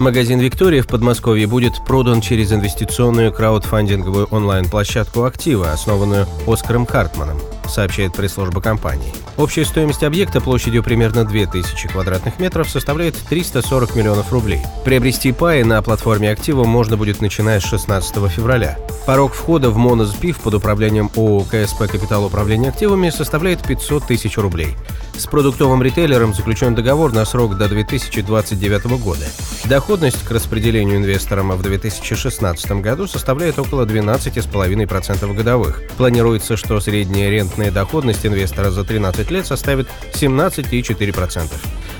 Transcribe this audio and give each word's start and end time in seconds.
Магазин 0.00 0.40
«Виктория» 0.40 0.82
в 0.82 0.88
Подмосковье 0.88 1.46
будет 1.46 1.84
продан 1.86 2.20
через 2.20 2.52
инвестиционную 2.52 3.32
краудфандинговую 3.32 4.26
онлайн-площадку 4.26 5.22
«Актива», 5.22 5.70
основанную 5.70 6.26
Оскаром 6.48 6.84
Хартманом, 6.84 7.38
сообщает 7.68 8.12
пресс-служба 8.12 8.60
компании. 8.60 9.12
Общая 9.36 9.64
стоимость 9.64 10.02
объекта 10.02 10.40
площадью 10.40 10.82
примерно 10.82 11.24
2000 11.24 11.88
квадратных 11.88 12.40
метров 12.40 12.68
составляет 12.68 13.14
340 13.14 13.94
миллионов 13.94 14.32
рублей. 14.32 14.62
Приобрести 14.84 15.30
паи 15.30 15.62
на 15.62 15.80
платформе 15.80 16.30
«Актива» 16.30 16.64
можно 16.64 16.96
будет 16.96 17.20
начиная 17.20 17.60
с 17.60 17.64
16 17.64 18.30
февраля. 18.30 18.76
Порог 19.06 19.32
входа 19.32 19.70
в 19.70 19.76
Монозпив 19.76 20.38
под 20.40 20.54
управлением 20.54 21.10
ООО 21.14 21.44
«КСП 21.44 21.86
Капитал 21.90 22.24
Управления 22.24 22.70
активами» 22.70 23.10
составляет 23.10 23.62
500 23.62 24.08
тысяч 24.08 24.38
рублей. 24.38 24.76
С 25.16 25.26
продуктовым 25.26 25.80
ритейлером 25.80 26.34
заключен 26.34 26.74
договор 26.74 27.12
на 27.12 27.24
срок 27.24 27.56
до 27.56 27.68
2029 27.68 28.84
года. 29.00 29.24
Доходность 29.66 30.24
к 30.24 30.30
распределению 30.32 30.96
инвесторам 30.96 31.52
в 31.52 31.62
2016 31.62 32.72
году 32.82 33.06
составляет 33.06 33.58
около 33.60 33.86
12,5% 33.86 35.34
годовых. 35.34 35.82
Планируется, 35.96 36.56
что 36.56 36.80
средняя 36.80 37.30
рентная 37.30 37.70
доходность 37.70 38.26
инвестора 38.26 38.70
за 38.70 38.82
13 38.82 39.30
лет 39.30 39.46
составит 39.46 39.86
17,4%. 40.14 41.48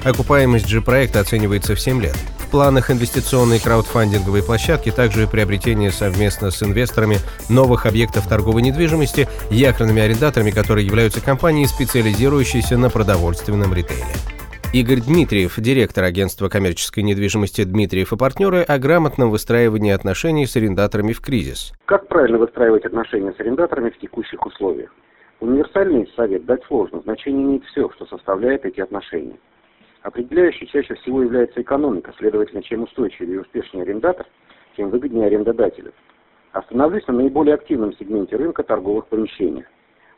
Окупаемость 0.02 0.68
же 0.68 0.82
проекта 0.82 1.20
оценивается 1.20 1.76
в 1.76 1.80
7 1.80 2.02
лет. 2.02 2.16
Планах 2.54 2.88
инвестиционной 2.88 3.58
краудфандинговой 3.58 4.40
площадки 4.40 4.92
также 4.92 5.26
приобретение 5.26 5.90
совместно 5.90 6.52
с 6.52 6.62
инвесторами 6.62 7.16
новых 7.50 7.84
объектов 7.84 8.28
торговой 8.28 8.62
недвижимости 8.62 9.26
якорными 9.50 10.00
арендаторами, 10.00 10.52
которые 10.52 10.86
являются 10.86 11.20
компанией, 11.20 11.66
специализирующейся 11.66 12.78
на 12.78 12.90
продовольственном 12.90 13.74
ритейле. 13.74 14.04
Игорь 14.72 15.00
Дмитриев, 15.00 15.58
директор 15.58 16.04
агентства 16.04 16.48
коммерческой 16.48 17.02
недвижимости 17.02 17.64
«Дмитриев 17.64 18.12
и 18.12 18.16
партнеры» 18.16 18.62
о 18.62 18.78
грамотном 18.78 19.32
выстраивании 19.32 19.90
отношений 19.90 20.46
с 20.46 20.54
арендаторами 20.54 21.12
в 21.12 21.20
кризис. 21.20 21.72
Как 21.86 22.06
правильно 22.06 22.38
выстраивать 22.38 22.84
отношения 22.84 23.34
с 23.36 23.40
арендаторами 23.40 23.90
в 23.90 23.98
текущих 23.98 24.46
условиях? 24.46 24.94
Универсальный 25.40 26.08
совет 26.14 26.46
дать 26.46 26.62
сложно, 26.68 27.00
значение 27.00 27.42
имеет 27.42 27.64
все, 27.64 27.90
что 27.96 28.06
составляет 28.06 28.64
эти 28.64 28.78
отношения. 28.80 29.34
Определяющей 30.04 30.66
чаще 30.66 30.94
всего 30.96 31.22
является 31.22 31.62
экономика, 31.62 32.12
следовательно, 32.18 32.62
чем 32.62 32.82
устойчивее 32.82 33.36
и 33.36 33.38
успешнее 33.38 33.84
арендатор, 33.84 34.26
тем 34.76 34.90
выгоднее 34.90 35.28
арендодателю. 35.28 35.94
Остановлюсь 36.52 37.06
на 37.06 37.14
наиболее 37.14 37.54
активном 37.54 37.94
сегменте 37.94 38.36
рынка 38.36 38.62
торговых 38.64 39.06
помещений. 39.06 39.64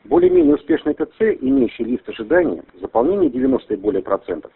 Более-менее 0.03 0.55
успешный 0.55 0.93
ТЦ, 0.93 1.39
имеющий 1.39 1.85
лист 1.85 2.07
ожидания, 2.09 2.65
заполнение 2.81 3.29
90 3.29 3.73
и 3.73 3.77
более 3.77 4.03
процентов, 4.03 4.51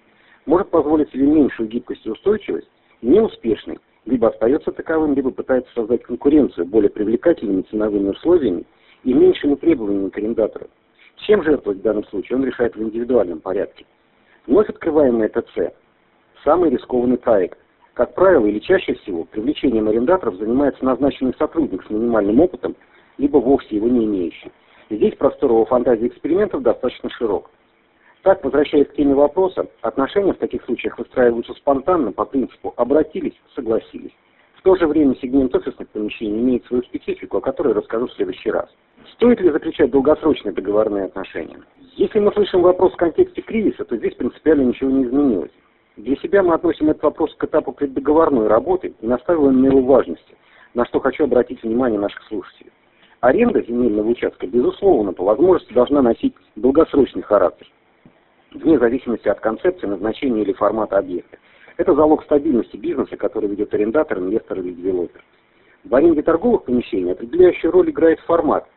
может 0.45 0.69
позволить 0.69 1.09
себе 1.11 1.27
меньшую 1.27 1.69
гибкость 1.69 2.05
и 2.05 2.09
устойчивость, 2.09 2.69
неуспешный, 3.01 3.79
либо 4.03 4.27
остается 4.27 4.73
таковым, 4.73 5.13
либо 5.15 5.31
пытается 5.31 5.73
создать 5.73 6.03
конкуренцию 6.03 6.65
более 6.65 6.89
привлекательными 6.89 7.61
ценовыми 7.61 8.09
условиями 8.09 8.65
и 9.05 9.13
меньшими 9.13 9.55
требованиями 9.55 10.09
к 10.09 10.17
арендатору. 10.17 10.67
Чем 11.25 11.41
жертвовать 11.41 11.79
в 11.79 11.83
данном 11.83 12.03
случае, 12.07 12.37
он 12.37 12.43
решает 12.43 12.75
в 12.75 12.83
индивидуальном 12.83 13.39
порядке. 13.39 13.85
Вновь 14.47 14.69
открываемый 14.69 15.29
ТЦ– 15.29 15.71
самый 16.43 16.71
рискованный 16.71 17.17
проект. 17.17 17.59
Как 17.93 18.15
правило, 18.15 18.47
или 18.47 18.57
чаще 18.57 18.95
всего, 18.95 19.25
привлечением 19.25 19.87
арендаторов 19.87 20.35
занимается 20.37 20.83
назначенный 20.83 21.35
сотрудник 21.37 21.85
с 21.85 21.89
минимальным 21.91 22.39
опытом, 22.39 22.75
либо 23.19 23.37
вовсе 23.37 23.75
его 23.75 23.87
не 23.87 24.05
имеющий. 24.05 24.51
Здесь 24.89 25.15
простор 25.15 25.51
его 25.51 25.65
фантазии 25.65 26.07
экспериментов 26.07 26.63
достаточно 26.63 27.11
широк. 27.11 27.51
Так, 28.23 28.43
возвращаясь 28.43 28.87
к 28.87 28.95
теме 28.95 29.13
вопроса, 29.13 29.67
отношения 29.81 30.33
в 30.33 30.37
таких 30.37 30.63
случаях 30.65 30.97
выстраиваются 30.97 31.53
спонтанно 31.53 32.11
по 32.11 32.25
принципу 32.25 32.73
«обратились, 32.77 33.39
согласились». 33.53 34.13
В 34.55 34.63
то 34.63 34.75
же 34.75 34.87
время 34.87 35.15
сегмент 35.21 35.55
офисных 35.55 35.87
помещений 35.89 36.39
имеет 36.39 36.65
свою 36.65 36.81
специфику, 36.83 37.37
о 37.37 37.41
которой 37.41 37.73
расскажу 37.73 38.07
в 38.07 38.13
следующий 38.13 38.49
раз. 38.49 38.69
Стоит 39.13 39.39
ли 39.41 39.51
заключать 39.51 39.91
долгосрочные 39.91 40.53
договорные 40.53 41.05
отношения? 41.05 41.59
Если 41.95 42.19
мы 42.19 42.31
слышим 42.33 42.61
вопрос 42.61 42.93
в 42.93 42.97
контексте 42.97 43.41
кризиса, 43.41 43.85
то 43.85 43.97
здесь 43.97 44.15
принципиально 44.15 44.63
ничего 44.63 44.89
не 44.89 45.03
изменилось. 45.03 45.51
Для 45.97 46.15
себя 46.17 46.41
мы 46.41 46.53
относим 46.53 46.89
этот 46.89 47.03
вопрос 47.03 47.35
к 47.35 47.43
этапу 47.43 47.73
преддоговорной 47.73 48.47
работы 48.47 48.93
и 48.99 49.05
настаиваем 49.05 49.61
на 49.61 49.67
его 49.67 49.81
важности, 49.81 50.35
на 50.73 50.85
что 50.85 50.99
хочу 50.99 51.25
обратить 51.25 51.61
внимание 51.63 51.99
наших 51.99 52.23
слушателей. 52.23 52.71
Аренда 53.19 53.61
земельного 53.61 54.07
участка, 54.07 54.47
безусловно, 54.47 55.13
по 55.13 55.23
возможности 55.23 55.73
должна 55.73 56.01
носить 56.01 56.33
долгосрочный 56.55 57.21
характер, 57.21 57.67
вне 58.51 58.79
зависимости 58.79 59.27
от 59.27 59.39
концепции, 59.41 59.85
назначения 59.85 60.41
или 60.41 60.53
формата 60.53 60.97
объекта. 60.97 61.37
Это 61.77 61.93
залог 61.93 62.23
стабильности 62.23 62.77
бизнеса, 62.77 63.17
который 63.17 63.49
ведет 63.49 63.73
арендатор, 63.73 64.17
инвестор 64.19 64.59
или 64.59 64.73
девелопер. 64.73 65.23
В 65.83 65.95
аренде 65.95 66.21
торговых 66.21 66.63
помещений 66.63 67.11
определяющую 67.11 67.71
роль 67.71 67.89
играет 67.89 68.19
формат. 68.21 68.67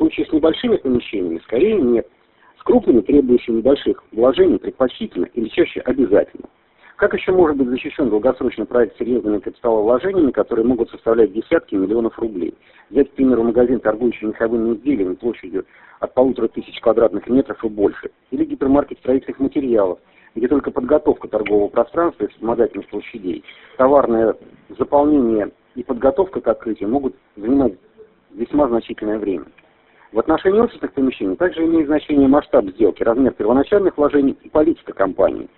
Случае 0.00 0.24
с 0.24 0.32
небольшими 0.32 0.78
помещениями 0.78 1.40
скорее 1.44 1.78
нет– 1.78 2.08
с 2.58 2.62
крупными, 2.62 3.02
требующими 3.02 3.58
небольших 3.58 4.02
вложений, 4.12 4.56
предпочтительно 4.56 5.26
или 5.26 5.48
чаще 5.48 5.80
обязательно. 5.80 6.48
Как 6.96 7.12
еще 7.12 7.32
может 7.32 7.58
быть 7.58 7.68
защищен 7.68 8.08
долгосрочный 8.08 8.64
проект 8.64 8.96
серьезными 8.96 9.40
капиталовложениями, 9.40 10.30
которые 10.30 10.64
могут 10.64 10.88
составлять 10.88 11.34
десятки 11.34 11.74
миллионов 11.74 12.18
рублей? 12.18 12.54
Взять, 12.88 13.10
к 13.10 13.12
примеру, 13.12 13.42
магазин, 13.42 13.78
торгующий 13.78 14.28
меховыми 14.28 14.74
изделиями 14.74 15.16
площадью 15.16 15.66
от 15.98 16.14
полутора 16.14 16.48
тысяч 16.48 16.80
квадратных 16.80 17.28
метров 17.28 17.62
и 17.62 17.68
больше. 17.68 18.10
Или 18.30 18.46
гипермаркет 18.46 18.98
строительных 19.00 19.38
материалов, 19.38 19.98
где 20.34 20.48
только 20.48 20.70
подготовка 20.70 21.28
торгового 21.28 21.68
пространства 21.68 22.24
и 22.24 22.28
вспомогательных 22.28 22.88
площадей, 22.88 23.44
товарное 23.76 24.34
заполнение 24.78 25.50
и 25.74 25.82
подготовка 25.82 26.40
к 26.40 26.48
открытию 26.48 26.88
могут 26.88 27.14
занимать 27.36 27.74
весьма 28.30 28.66
значительное 28.68 29.18
время. 29.18 29.44
В 30.12 30.18
отношении 30.18 30.58
офисных 30.58 30.92
помещений 30.92 31.36
также 31.36 31.64
имеет 31.64 31.86
значение 31.86 32.26
масштаб 32.26 32.64
сделки, 32.70 33.02
размер 33.04 33.32
первоначальных 33.32 33.96
вложений 33.96 34.36
и 34.42 34.48
политика 34.48 34.92
компании. 34.92 35.48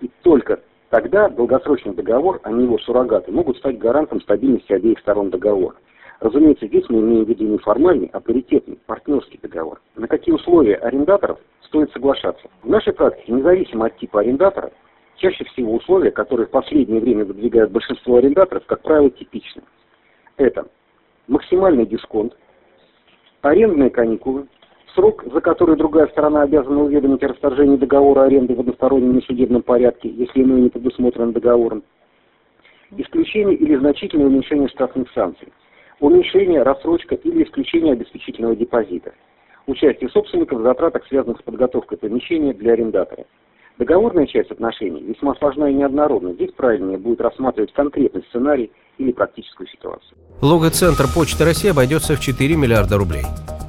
И 0.00 0.10
только 0.22 0.60
тогда 0.88 1.28
долгосрочный 1.28 1.92
договор, 1.94 2.40
а 2.42 2.50
не 2.50 2.64
его 2.64 2.78
суррогаты, 2.78 3.30
могут 3.32 3.58
стать 3.58 3.78
гарантом 3.78 4.22
стабильности 4.22 4.72
обеих 4.72 4.98
сторон 5.00 5.28
договора. 5.28 5.76
Разумеется, 6.20 6.66
здесь 6.66 6.84
мы 6.88 7.00
имеем 7.00 7.26
в 7.26 7.28
виду 7.28 7.44
не 7.44 7.58
формальный, 7.58 8.08
а 8.12 8.20
паритетный, 8.20 8.78
партнерский 8.86 9.38
договор. 9.42 9.80
На 9.94 10.08
какие 10.08 10.34
условия 10.34 10.76
арендаторов 10.76 11.38
стоит 11.66 11.92
соглашаться? 11.92 12.48
В 12.62 12.68
нашей 12.68 12.94
практике, 12.94 13.30
независимо 13.30 13.86
от 13.86 13.98
типа 13.98 14.20
арендатора, 14.20 14.72
чаще 15.16 15.44
всего 15.44 15.74
условия, 15.74 16.12
которые 16.12 16.46
в 16.46 16.50
последнее 16.50 17.00
время 17.00 17.26
выдвигают 17.26 17.70
большинство 17.70 18.16
арендаторов, 18.16 18.64
как 18.64 18.80
правило, 18.80 19.10
типичны. 19.10 19.62
Это 20.38 20.66
максимальный 21.28 21.84
дисконт, 21.84 22.34
арендные 23.42 23.90
каникулы, 23.90 24.46
срок, 24.94 25.24
за 25.32 25.40
который 25.40 25.76
другая 25.76 26.08
сторона 26.08 26.42
обязана 26.42 26.82
уведомить 26.82 27.22
о 27.22 27.28
расторжении 27.28 27.76
договора 27.76 28.22
аренды 28.22 28.54
в 28.54 28.60
одностороннем 28.60 29.16
несудебном 29.16 29.62
порядке, 29.62 30.08
если 30.08 30.42
иное 30.42 30.60
не 30.60 30.68
предусмотрено 30.68 31.32
договором, 31.32 31.82
исключение 32.96 33.56
или 33.56 33.76
значительное 33.76 34.26
уменьшение 34.26 34.68
штрафных 34.68 35.10
санкций, 35.12 35.48
уменьшение, 36.00 36.62
рассрочка 36.62 37.14
или 37.14 37.44
исключение 37.44 37.92
обеспечительного 37.92 38.56
депозита, 38.56 39.12
участие 39.66 40.10
собственников 40.10 40.60
в 40.60 40.62
затратах, 40.62 41.06
связанных 41.06 41.38
с 41.40 41.42
подготовкой 41.42 41.98
помещения 41.98 42.52
для 42.54 42.72
арендатора. 42.72 43.24
Договорная 43.78 44.26
часть 44.26 44.50
отношений 44.50 45.02
весьма 45.02 45.34
сложна 45.36 45.70
и 45.70 45.74
неоднородна. 45.74 46.32
Здесь 46.32 46.50
правильнее 46.52 46.98
будет 46.98 47.20
рассматривать 47.20 47.72
конкретный 47.72 48.24
сценарий 48.28 48.72
или 48.98 49.12
практическую 49.12 49.68
ситуацию. 49.68 50.18
Логоцентр 50.42 51.04
Почты 51.14 51.44
России 51.44 51.70
обойдется 51.70 52.16
в 52.16 52.20
4 52.20 52.56
миллиарда 52.56 52.96
рублей. 52.96 53.22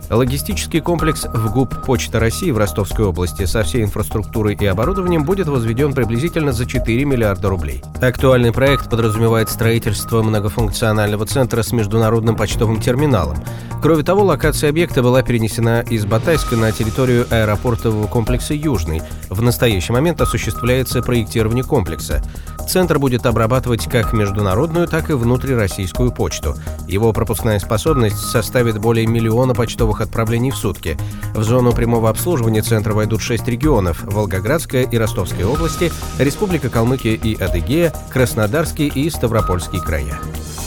Логистический 0.09 0.81
комплекс 0.81 1.25
в 1.25 1.53
ГУП 1.53 1.85
«Почта 1.85 2.19
России» 2.19 2.49
в 2.49 2.57
Ростовской 2.57 3.05
области 3.05 3.45
со 3.45 3.61
всей 3.61 3.83
инфраструктурой 3.83 4.57
и 4.59 4.65
оборудованием 4.65 5.23
будет 5.23 5.47
возведен 5.47 5.93
приблизительно 5.93 6.51
за 6.51 6.65
4 6.65 7.05
миллиарда 7.05 7.47
рублей. 7.47 7.83
Актуальный 8.01 8.51
проект 8.51 8.89
подразумевает 8.89 9.49
строительство 9.49 10.23
многофункционального 10.23 11.27
центра 11.27 11.61
с 11.61 11.71
международным 11.71 12.35
почтовым 12.35 12.81
терминалом. 12.81 13.37
Кроме 13.83 14.03
того, 14.03 14.23
локация 14.23 14.71
объекта 14.71 15.03
была 15.03 15.21
перенесена 15.21 15.81
из 15.81 16.05
Батайска 16.05 16.57
на 16.57 16.71
территорию 16.71 17.27
аэропортового 17.29 18.07
комплекса 18.07 18.55
«Южный». 18.55 19.01
В 19.29 19.41
настоящий 19.43 19.93
момент 19.93 20.19
осуществляется 20.21 21.01
проектирование 21.03 21.63
комплекса. 21.63 22.21
Центр 22.67 22.99
будет 22.99 23.25
обрабатывать 23.25 23.85
как 23.85 24.13
международную, 24.13 24.87
так 24.87 25.09
и 25.09 25.13
внутрироссийскую 25.13 26.11
почту. 26.11 26.55
Его 26.87 27.13
пропускная 27.13 27.59
способность 27.59 28.17
составит 28.17 28.79
более 28.79 29.07
миллиона 29.07 29.53
почтовых 29.53 29.98
трех 29.99 30.01
отправлений 30.01 30.51
в 30.51 30.55
сутки. 30.55 30.97
В 31.33 31.43
зону 31.43 31.73
прямого 31.73 32.09
обслуживания 32.09 32.61
центра 32.61 32.93
войдут 32.93 33.21
шесть 33.21 33.47
регионов– 33.47 34.03
Волгоградская 34.03 34.83
и 34.83 34.97
Ростовская 34.97 35.45
области, 35.45 35.91
Республика 36.17 36.69
Калмыкия 36.69 37.15
и 37.15 37.35
Адыгея, 37.35 37.93
Краснодарский 38.11 38.87
и 38.87 39.09
Ставропольский 39.09 39.79
края. 39.79 40.19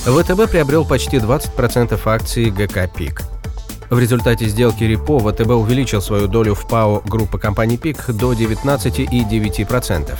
ВТБ 0.04 0.50
приобрел 0.50 0.84
почти 0.84 1.18
20% 1.18 1.98
акций 2.04 2.50
ГК 2.50 2.88
«Пик». 2.88 3.22
В 3.90 3.98
результате 3.98 4.46
сделки 4.48 4.84
репо 4.84 5.18
ВТБ 5.18 5.50
увеличил 5.50 6.00
свою 6.00 6.26
долю 6.26 6.54
в 6.54 6.66
ПАО 6.66 7.02
группы 7.04 7.38
компаний 7.38 7.76
ПИК 7.76 8.06
до 8.08 8.32
19,9%. 8.32 10.12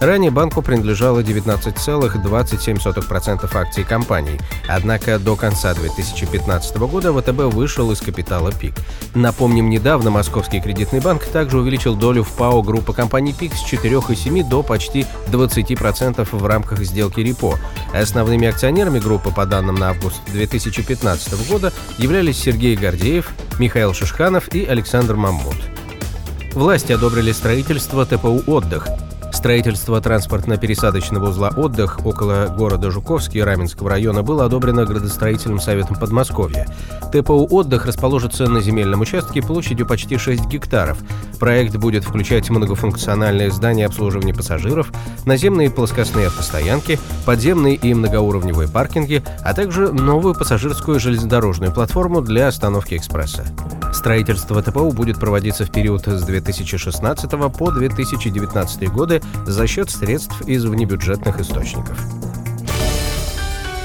Ранее 0.00 0.30
банку 0.30 0.60
принадлежало 0.60 1.20
19,27% 1.20 3.56
акций 3.56 3.84
компании, 3.84 4.38
однако 4.68 5.18
до 5.18 5.36
конца 5.36 5.72
2015 5.74 6.76
года 6.78 7.12
ВТБ 7.12 7.54
вышел 7.54 7.90
из 7.92 8.00
капитала 8.00 8.52
ПИК. 8.52 8.74
Напомним, 9.14 9.70
недавно 9.70 10.10
Московский 10.10 10.60
кредитный 10.60 11.00
банк 11.00 11.24
также 11.24 11.58
увеличил 11.58 11.96
долю 11.96 12.24
в 12.24 12.32
ПАО 12.32 12.62
группы 12.62 12.92
компаний 12.92 13.32
ПИК 13.32 13.54
с 13.54 13.64
4,7 13.64 14.48
до 14.48 14.62
почти 14.62 15.06
20% 15.28 16.28
в 16.30 16.46
рамках 16.46 16.80
сделки 16.80 17.20
репо. 17.20 17.58
Основными 17.92 18.48
акционерами 18.48 18.98
группы 18.98 19.30
по 19.30 19.46
данным 19.46 19.76
на 19.76 19.90
август 19.90 20.20
2015 20.32 21.48
года 21.48 21.72
являлись 21.98 22.38
Сергей 22.38 22.76
Гордеев, 22.76 23.30
Михаил 23.58 23.94
Шишханов 23.94 24.52
и 24.54 24.64
Александр 24.64 25.14
Маммут. 25.14 25.56
Власти 26.52 26.92
одобрили 26.92 27.32
строительство 27.32 28.06
ТПУ 28.06 28.42
«Отдых», 28.46 28.86
Строительство 29.44 30.00
транспортно-пересадочного 30.00 31.28
узла 31.28 31.50
«Отдых» 31.54 32.06
около 32.06 32.46
города 32.46 32.90
Жуковский 32.90 33.42
Раменского 33.42 33.90
района 33.90 34.22
было 34.22 34.46
одобрено 34.46 34.86
градостроительным 34.86 35.60
советом 35.60 35.96
Подмосковья. 35.96 36.66
ТПУ 37.12 37.46
«Отдых» 37.50 37.84
расположится 37.84 38.48
на 38.48 38.62
земельном 38.62 39.02
участке 39.02 39.42
площадью 39.42 39.86
почти 39.86 40.16
6 40.16 40.46
гектаров. 40.46 40.96
Проект 41.38 41.76
будет 41.76 42.04
включать 42.04 42.48
многофункциональные 42.48 43.50
здания 43.50 43.84
обслуживания 43.84 44.32
пассажиров, 44.32 44.90
наземные 45.26 45.70
плоскостные 45.70 46.28
автостоянки, 46.28 46.98
подземные 47.26 47.74
и 47.74 47.92
многоуровневые 47.92 48.70
паркинги, 48.70 49.22
а 49.42 49.52
также 49.52 49.92
новую 49.92 50.34
пассажирскую 50.34 50.98
железнодорожную 50.98 51.70
платформу 51.70 52.22
для 52.22 52.48
остановки 52.48 52.94
экспресса. 52.94 53.44
Строительство 53.94 54.60
ТПУ 54.60 54.90
будет 54.90 55.18
проводиться 55.18 55.64
в 55.64 55.70
период 55.70 56.06
с 56.06 56.22
2016 56.22 57.30
по 57.30 57.70
2019 57.70 58.88
годы 58.90 59.22
за 59.46 59.66
счет 59.66 59.90
средств 59.90 60.42
из 60.42 60.64
внебюджетных 60.64 61.40
источников. 61.40 61.98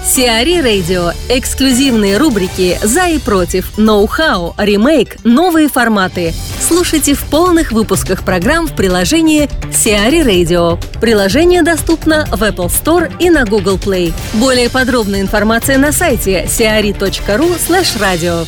Сиари 0.04 0.60
Радио. 0.60 1.12
Эксклюзивные 1.30 2.18
рубрики 2.18 2.80
«За 2.82 3.08
и 3.08 3.20
против», 3.20 3.78
«Ноу-хау», 3.78 4.56
«Ремейк», 4.58 5.24
«Новые 5.24 5.70
форматы». 5.70 6.34
Слушайте 6.60 7.14
в 7.14 7.24
полных 7.26 7.72
выпусках 7.72 8.24
программ 8.24 8.68
в 8.68 8.76
приложении 8.76 9.48
Сиари 9.72 10.22
Radio. 10.22 10.84
Приложение 11.00 11.62
доступно 11.62 12.26
в 12.32 12.42
Apple 12.42 12.68
Store 12.68 13.12
и 13.20 13.30
на 13.30 13.46
Google 13.46 13.78
Play. 13.78 14.12
Более 14.34 14.72
подробная 14.72 15.22
информация 15.22 15.78
на 15.78 15.92
сайте 15.92 16.46
siari.ru 16.46 17.60
slash 17.60 18.00
radio. 18.00 18.48